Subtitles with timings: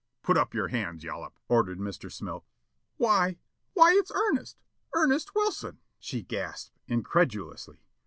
[0.23, 2.11] "Put up your hands, Yollop!" ordered Mr.
[2.11, 2.43] Smilk.
[2.97, 3.37] "Why,
[3.73, 4.57] why, it's Ernest,
[4.95, 7.83] Ernest Wilson," she gasped, incredulously.